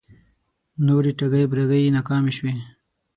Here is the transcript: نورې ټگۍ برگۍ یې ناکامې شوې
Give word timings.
نورې 0.87 1.11
ټگۍ 1.19 1.45
برگۍ 1.51 1.81
یې 1.85 1.93
ناکامې 1.95 2.31
شوې 2.37 2.53